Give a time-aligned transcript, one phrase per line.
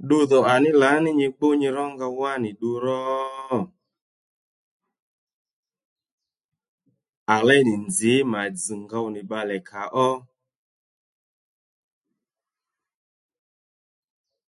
[0.00, 2.98] Ddudhò ǎní lǎní nyi gbú nyi rónga wánì ddu ró?
[7.34, 10.08] À léy nì nzǐ mà dzz̀ ngow nì bbalè kàó